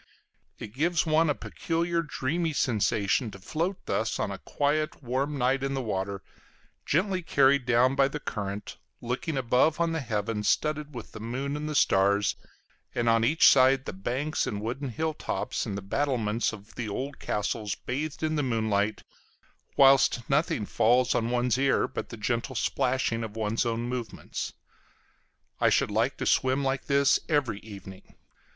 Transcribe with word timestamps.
It 0.57 0.73
gives 0.73 1.05
one 1.05 1.29
a 1.29 1.35
peculiar 1.35 2.01
dreamy 2.01 2.53
sensation 2.53 3.29
to 3.29 3.37
float 3.37 3.85
thus 3.85 4.19
on 4.19 4.31
a 4.31 4.39
quiet 4.39 5.03
warm 5.03 5.37
night 5.37 5.61
in 5.61 5.75
the 5.75 5.81
water, 5.83 6.23
gently 6.87 7.21
carried 7.21 7.67
down 7.67 7.93
by 7.93 8.07
the 8.07 8.19
current, 8.19 8.77
looking 8.99 9.37
above 9.37 9.79
on 9.79 9.91
the 9.91 9.99
heavens 9.99 10.49
studded 10.49 10.95
with 10.95 11.11
the 11.11 11.19
moon 11.19 11.55
and 11.55 11.77
stars, 11.77 12.35
and 12.95 13.07
on 13.07 13.23
each 13.23 13.47
side 13.47 13.85
the 13.85 13.93
banks 13.93 14.47
and 14.47 14.59
wooded 14.59 14.89
hill 14.89 15.13
tops 15.13 15.67
and 15.67 15.77
the 15.77 15.83
battlements 15.83 16.51
of 16.51 16.73
the 16.73 16.89
old 16.89 17.19
castles 17.19 17.75
bathed 17.75 18.23
in 18.23 18.35
the 18.37 18.41
moonlight, 18.41 19.03
whilst 19.77 20.27
nothing 20.27 20.65
falls 20.65 21.13
on 21.13 21.29
one's 21.29 21.59
ear 21.59 21.87
but 21.87 22.09
the 22.09 22.17
gentle 22.17 22.55
splashing 22.55 23.23
of 23.23 23.35
one's 23.35 23.67
own 23.67 23.81
movements. 23.81 24.53
I 25.59 25.69
should 25.69 25.91
like 25.91 26.17
to 26.17 26.25
swim 26.25 26.63
like 26.63 26.85
this 26.87 27.19
every 27.29 27.59
evening. 27.59 28.15